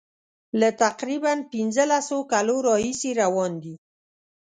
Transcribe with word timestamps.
له 0.59 0.69
تقریبا 0.83 1.33
پنځلسو 1.53 2.17
کالو 2.31 2.55
راهیسي 2.67 3.11
روان 3.21 3.51
دي. 3.63 3.75